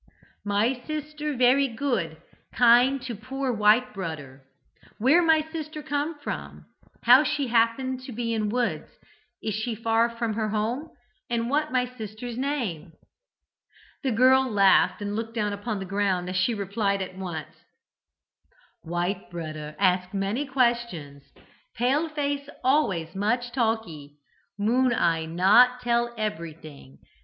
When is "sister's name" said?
11.85-12.93